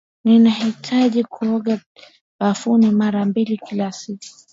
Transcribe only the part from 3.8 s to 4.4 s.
siku.